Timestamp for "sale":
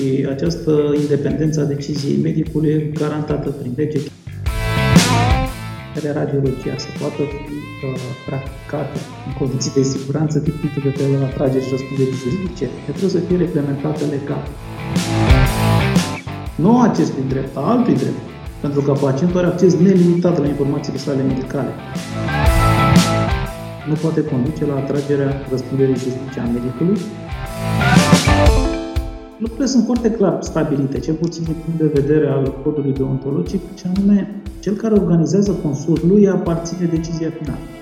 20.98-21.22